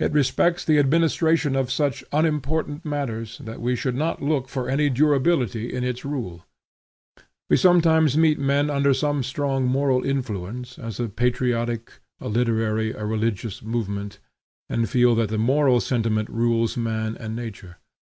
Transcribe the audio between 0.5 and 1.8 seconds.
the administration of